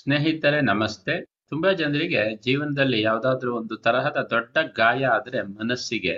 [0.00, 1.24] ಸ್ನೇಹಿತರೆ, ನಮಸ್ತೆ.
[1.48, 6.14] ತುಂಬಾ ಜನರಿಗೆ ಜೀವನದಲ್ಲಿ ಯಾವ್ದಾದ್ರು ಒಂದು ತರಹದ ದೊಡ್ಡ ಗಾಯ ಆದ್ರೆ ಮನಸ್ಸಿಗೆ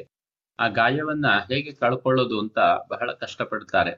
[0.61, 2.59] ಆ ಗಾಯವನ್ನ ಹೇಗೆ ಕಳ್ಕೊಳ್ಳೋದು ಅಂತ
[2.89, 3.93] ಬಹಳ ಕಷ್ಟಪಡ್ತಾರೆ.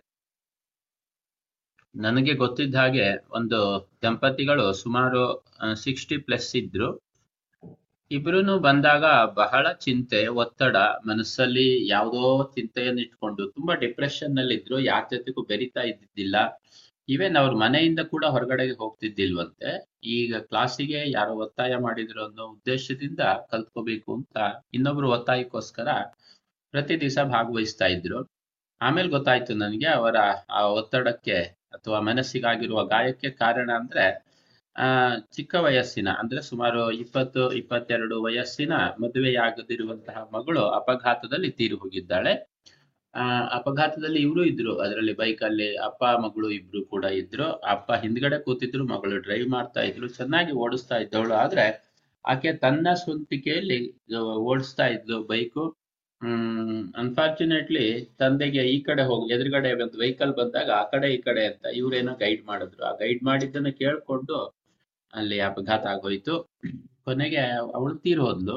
[1.94, 5.44] ನನಗೆ ಗೊತ್ತಿದ್ದ ಹಾಗೆ ಒಂದು ದಂಪತಿಗಳು ಸುಮಾರು
[5.74, 6.88] ಸಿಕ್ಸ್ಟಿ ಪ್ಲಸ್ ಇದ್ರು.
[8.10, 9.04] ಇಬ್ರು ಬಂದಾಗ
[9.34, 10.76] ಬಹಳ ಚಿಂತೆ, ಒತ್ತಡ,
[11.06, 16.36] ಮನಸ್ಸಲ್ಲಿ ಯಾವುದೋ ಚಿಂತೆಯನ್ನು ಇಟ್ಕೊಂಡು ತುಂಬಾ ಡಿಪ್ರೆಷನ್ನಲ್ಲಿ ಇದ್ರು ಯಾರ ಜೊತೆಗೂ ಬೆರಿತಾ ಇದ್ದಿದ್ದಿಲ್ಲ.
[17.08, 23.20] ಈವನ್ ಅವ್ರ ಮನೆಯಿಂದ ಕೂಡ ಹೊರಗಡೆಗೆ ಹೋಗ್ತಿದ್ದಿಲ್ವಂತೆ, ಈಗ ಕ್ಲಾಸಿಗೆ ಯಾರೋ ಒತ್ತಾಯ ಮಾಡಿದ್ರು ಅನ್ನೋ ಉದ್ದೇಶದಿಂದ
[23.50, 24.36] ಕಲ್ತ್ಕೋಬೇಕು ಅಂತ
[24.74, 25.88] ಇನ್ನೊಬ್ರು ಒತ್ತಾಯಕ್ಕೋಸ್ಕರ
[26.70, 28.28] ಪ್ರತಿ ದಿವಸ ಭಾಗವಹಿಸ್ತಾ ಇದ್ರು.
[28.80, 30.16] ಆಮೇಲೆ ಗೊತ್ತಾಯ್ತು ನನಗೆ ಅವರ
[30.50, 31.38] ಆ ಒತ್ತಡಕ್ಕೆ
[31.72, 34.24] ಅಥವಾ ಮನಸ್ಸಿಗಾಗಿರುವ ಗಾಯಕ್ಕೆ ಕಾರಣ ಅಂದ್ರೆ,
[34.76, 42.53] ಆ, ಚಿಕ್ಕ ವಯಸ್ಸಿನ, ಅಂದ್ರೆ ಸುಮಾರು ಇಪ್ಪತ್ತು, ಇಪ್ಪತ್ತೆರಡು ವಯಸ್ಸಿನ ಮದುವೆಯಾಗದಿರುವಂತಹ ಮಗಳು ಅಪಘಾತದಲ್ಲಿ ತೀರಿ ಹೋಗಿದ್ದಾಳೆ.
[43.14, 44.72] ಆ, ಅಪಘಾತದಲ್ಲಿ ಇವರು ಇದ್ರು.
[44.78, 47.46] ಅದರಲ್ಲಿ ಬೈಕ್ ಅಲ್ಲಿ ಅಪ್ಪ, ಮಗಳು ಇಬ್ರು ಕೂಡ ಇದ್ರು.
[47.66, 50.08] ಅಪ್ಪ ಹಿಂದ್ಗಡೆ ಕೂತಿದ್ರು, ಮಗಳು ಡ್ರೈವ್ ಮಾಡ್ತಾ ಇದ್ರು.
[50.08, 51.34] ಚೆನ್ನಾಗಿ ಓಡಿಸ್ತಾ ಇದ್ದವಳು.
[51.34, 51.64] ಆದ್ರೆ
[52.24, 53.78] ಆಕೆ ತನ್ನ ಸ್ವಂತಿಕೆಯಲ್ಲಿ
[54.44, 55.64] ಓಡಿಸ್ತಾ ಇದ್ಲು ಬೈಕು
[56.20, 57.86] ಹ್ಮ್ ಅನ್ಫಾರ್ಚುನೇಟ್ಲಿ
[58.18, 62.44] ತಂದೆಗೆ ಈ ಕಡೆ ಹೋಗಿ, ಎದುರುಗಡೆ ಒಂದು ವೆಹಿಕಲ್ ಬಂದಾಗ ಆ ಕಡೆ ಈ ಕಡೆ ಅಂತ ಇವ್ರೇನೋ ಗೈಡ್
[62.46, 62.82] ಮಾಡಿದ್ರು.
[62.84, 64.36] ಆ ಗೈಡ್ ಮಾಡಿದ್ದನ್ನ ಕೇಳ್ಕೊಂಡು
[65.12, 66.34] ಅಲ್ಲಿ ಅಪಘಾತ ಆಗೋಯ್ತು.
[67.04, 67.42] ಕೊನೆಗೆ
[67.74, 68.56] ಅವಳು ತೀರ್ ಹೋದ್ಲು.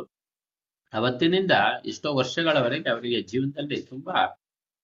[0.94, 1.54] ಅವತ್ತಿನಿಂದ
[1.86, 4.18] ಎಷ್ಟೋ ವರ್ಷಗಳವರೆಗೆ ಅವರಿಗೆ ಜೀವನದಲ್ಲಿ ತುಂಬಾ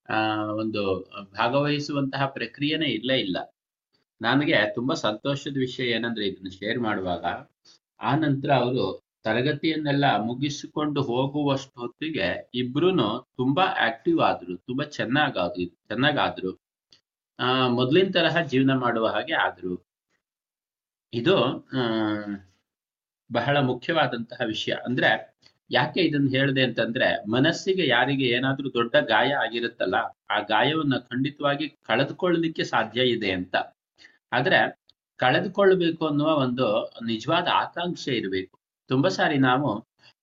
[0.09, 3.55] ಆ, ಒಂದು ಭಾಗವಹಿಸುವಂತಹ ಪ್ರಕ್ರಿಯೆನೇ ಇಲ್ಲೇ, ಇಲ್ಲ.
[4.21, 7.25] ನನಗೆ ತುಂಬಾ ಸಂತೋಷದ ವಿಷಯ ಏನಂದ್ರೆ ಇದನ್ನ ಶೇರ್ ಮಾಡುವಾಗ,
[8.01, 16.61] ಆ ನಂತರ ಅವರು ತರಗತಿಯನ್ನೆಲ್ಲ ಮುಗಿಸಿಕೊಂಡು ಹೋಗುವಷ್ಟು ಹೊತ್ತಿಗೆ ಇಬ್ರುನು ತುಂಬಾ ಆಕ್ಟಿವ್ ಆದ್ರು, ತುಂಬಾ ಚೆನ್ನಾಗಾದ್ರು ಚೆನ್ನಾಗಾದ್ರು.
[17.39, 19.87] ಆ, ಮೊದ್ಲಿನ ತರಹ ಜೀವನ ಮಾಡುವ ಹಾಗೆ ಆದ್ರು.
[21.13, 21.67] ಇದು
[23.33, 24.73] ಬಹಳ ಮುಖ್ಯವಾದಂತಹ ವಿಷಯ.
[24.85, 25.33] ಅಂದ್ರೆ
[25.69, 29.95] ಯಾಕೆ ಇದನ್ನ ಹೇಳಿದೆ ಅಂತಂದ್ರೆ ಮನಸ್ಸಿಗೆ ಯಾರಿಗೆ ಏನಾದ್ರೂ ದೊಡ್ಡ ಗಾಯ ಆಗಿರುತ್ತಲ್ಲ,
[30.31, 33.55] ಆ ಗಾಯವನ್ನ ಖಂಡಿತವಾಗಿ ಕಳೆದುಕೊಳ್ಳಲಿಕ್ಕೆ ಸಾಧ್ಯ ಇದೆ ಅಂತ.
[34.31, 34.59] ಆದ್ರೆ
[35.19, 36.67] ಕಳೆದುಕೊಳ್ಬೇಕು ಅನ್ನುವ ಒಂದು
[37.05, 38.55] ನಿಜವಾದ ಆಕಾಂಕ್ಷೆ ಇರಬೇಕು.
[38.89, 39.69] ತುಂಬಾ ಸಾರಿ ನಾವು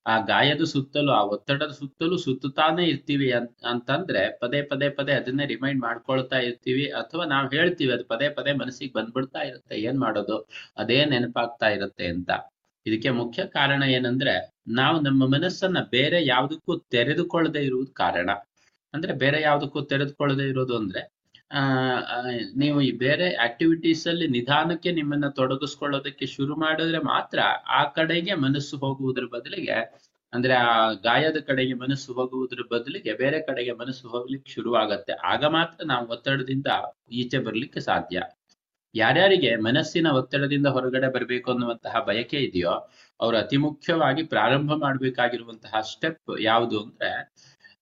[0.06, 3.28] ಆ ಗಾಯದ ಸುತ್ತಲೂ, ಆ ಒತ್ತಡದ ಸುತ್ತಲೂ ಸುತ್ತಾನೆ ಇರ್ತೀವಿ
[3.72, 8.92] ಅಂತಂದ್ರೆ ಪದೇ ಪದೇ ಪದೇ ಅದನ್ನೇ ರಿಮೈಂಡ್ ಮಾಡ್ಕೊಳ್ತಾ ಇರ್ತೀವಿ ಅಥವಾ ನಾವು ಹೇಳ್ತೀವಿ ಅದು ಪದೇ ಪದೇ ಮನಸ್ಸಿಗೆ
[8.92, 10.38] ಬಂದ್ಬಿಡ್ತಾ ಇರುತ್ತೆ, ಏನ್ ಮಾಡೋದು,
[10.76, 12.30] ಅದೇ ನೆನಪಾಗ್ತಾ ಇರುತ್ತೆ ಅಂತ.
[12.86, 14.34] ಇದಕ್ಕೆ ಮುಖ್ಯ ಕಾರಣ ಏನಂದ್ರೆ
[14.68, 18.30] ನಾವು ನಮ್ಮ ಮನಸ್ಸನ್ನ ಬೇರೆ ಯಾವುದಕ್ಕೂ ತೆರೆದುಕೊಳ್ಳದೆ ಇರುವುದು ಕಾರಣ.
[18.94, 21.02] ಅಂದ್ರೆ ಬೇರೆ ಯಾವುದಕ್ಕೂ ತೆರೆದುಕೊಳ್ಳದೆ ಇರೋದು ಅಂದ್ರೆ,
[21.52, 21.60] ಆ
[22.56, 27.38] ನೀವು ಈ ಬೇರೆ ಆಕ್ಟಿವಿಟೀಸ್ ಅಲ್ಲಿ ನಿಧಾನಕ್ಕೆ ನಿಮ್ಮನ್ನ ತೊಡಗಿಸ್ಕೊಳ್ಳೋದಕ್ಕೆ ಶುರು ಮಾಡಿದ್ರೆ ಮಾತ್ರ
[27.68, 29.78] ಆ ಕಡೆಗೆ ಮನಸ್ಸು ಹೋಗುವುದ್ರ ಬದಲಿಗೆ,
[30.32, 35.12] ಅಂದ್ರೆ ಆ ಗಾಯದ ಕಡೆಗೆ ಮನಸ್ಸು ಹೋಗುವುದ್ರ ಬದಲಿಗೆ ಬೇರೆ ಕಡೆಗೆ ಮನಸ್ಸು ಹೋಗ್ಲಿಕ್ಕೆ ಶುರುವಾಗತ್ತೆ.
[35.12, 36.66] ಆಗ ಮಾತ್ರ ನಾವು ಒತ್ತಡದಿಂದ
[37.12, 38.22] ಈಚೆ ಬರ್ಲಿಕ್ಕೆ ಸಾಧ್ಯ.
[38.94, 42.70] ಯಾರ್ಯಾರಿಗೆ ಮನಸ್ಸಿನ ಒತ್ತಡದಿಂದ ಹೊರಗಡೆ ಬರಬೇಕು ಅನ್ನುವಂತಹ ಬಯಕೆ ಇದೆಯೋ,
[43.20, 47.32] ಅವರು ಅತಿ ಮುಖ್ಯವಾಗಿ ಪ್ರಾರಂಭ ಮಾಡಬೇಕಾಗಿರುವಂತಹ ಸ್ಟೆಪ್ ಯಾವುದು ಅಂದ್ರೆ,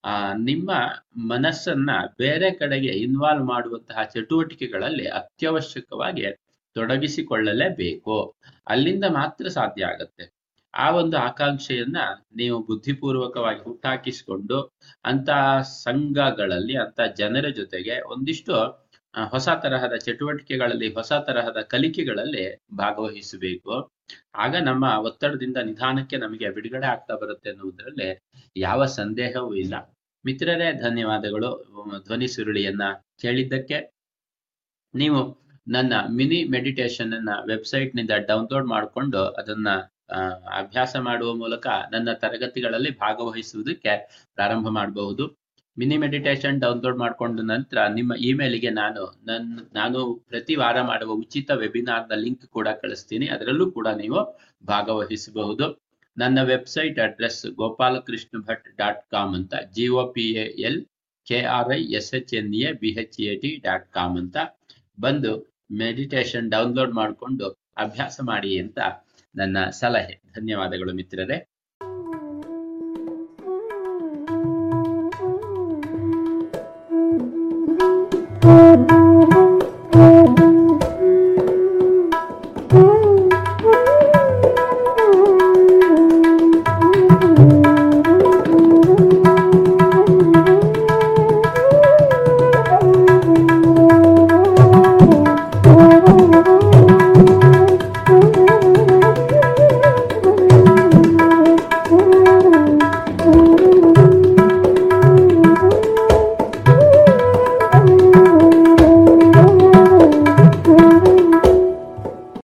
[0.05, 0.71] ಆ, ನಿಮ್ಮ
[1.17, 6.27] ಮನಸ್ಸನ್ನ ಬೇರೆ ಕಡೆಗೆ ಇನ್ವಾಲ್ವ್ ಮಾಡುವಂತಹ ಚಟುವಟಿಕೆಗಳಲ್ಲಿ ಅತ್ಯವಶ್ಯಕವಾಗಿ
[6.75, 8.37] ತೊಡಗಿಸಿಕೊಳ್ಳಲೇಬೇಕು.
[8.67, 10.39] ಅಲ್ಲಿಂದ ಮಾತ್ರ ಸಾಧ್ಯ ಆಗತ್ತೆ.
[10.75, 11.97] ಆ ಒಂದು ಆಕಾಂಕ್ಷೆಯನ್ನ
[12.37, 14.73] ನೀವು ಬುದ್ಧಿಪೂರ್ವಕವಾಗಿ ಹುಟ್ಟಾಕಿಸಿಕೊಂಡು
[15.05, 15.31] ಅಂತ
[15.63, 22.45] ಸಂಘಗಳಲ್ಲಿ ಅಂತ ಜನರ ಜೊತೆಗೆ ಒಂದಿಷ್ಟು ಹೊಸ ತರಹದ ಚಟುವಟಿಕೆಗಳಲ್ಲಿ, ಹೊಸ ತರಹದ ಕಲಿಕೆಗಳಲ್ಲಿ
[22.77, 23.91] ಭಾಗವಹಿಸಬೇಕು.
[24.35, 28.23] ಆಗ ನಮ್ಮ ಒತ್ತಡದಿಂದ ನಿಧಾನಕ್ಕೆ ನಮಗೆ ಬಿಡುಗಡೆ ಆಗ್ತಾ ಬರುತ್ತೆ ಅನ್ನುವುದರಲ್ಲಿ
[28.57, 29.75] ಯಾವ ಸಂದೇಹವೂ ಇಲ್ಲ.
[30.25, 31.51] ಮಿತ್ರರೇ, ಧನ್ಯವಾದಗಳು.
[32.05, 32.83] ಧ್ವನಿ ಸುರುಳಿಯನ್ನ
[33.21, 33.79] ಕೇಳಿದ್ದಕ್ಕೆ
[34.95, 35.21] ನೀವು
[35.69, 39.69] ನನ್ನ ಮಿನಿ ಮೆಡಿಟೇಷನ್ ಅನ್ನ ವೆಬ್ಸೈಟ್ನಿಂದ ಡೌನ್ಲೋಡ್ ಮಾಡಿಕೊಂಡು ಅದನ್ನ
[40.59, 43.93] ಅಭ್ಯಾಸ ಮಾಡುವ ಮೂಲಕ ನನ್ನ ತರಗತಿಗಳಲ್ಲಿ ಭಾಗವಹಿಸುವುದಕ್ಕೆ
[44.35, 45.25] ಪ್ರಾರಂಭ ಮಾಡಬಹುದು.
[45.81, 49.99] ಮಿನಿ ಮೆಡಿಟೇಷನ್ ಡೌನ್ಲೋಡ್ ಮಾಡಿಕೊಂಡ ನಂತರ ನಿಮ್ಮ ಇಮೇಲ್ಗೆ ನಾನು ನನ್ನ ನಾನು
[50.31, 53.27] ಪ್ರತಿ ವಾರ ಮಾಡುವ ಉಚಿತ ವೆಬಿನಾರ್ನ ಲಿಂಕ್ ಕೂಡ ಕಳಿಸ್ತೀನಿ.
[53.35, 54.21] ಅದರಲ್ಲೂ ಕೂಡ ನೀವು
[54.73, 55.67] ಭಾಗವಹಿಸಬಹುದು.
[56.17, 60.81] ನನ್ನ website address Gopalakrishna Bhat dot com ಅಂತ G O P A L
[61.27, 64.37] K R I S H N A B H A T dot com ಅಂತ.
[64.99, 65.33] ಬಂದು
[65.83, 67.47] ಮೆಡಿಟೇಷನ್ ಡೌನ್ಲೋಡ್ ಮಾಡಿಕೊಂಡು
[67.85, 68.79] ಅಭ್ಯಾಸ ಮಾಡಿ ಅಂತ
[69.35, 70.15] ನನ್ನ ಸಲಹೆ.
[70.37, 71.39] ಧನ್ಯವಾದಗಳು ಮಿತ್ರರೇ.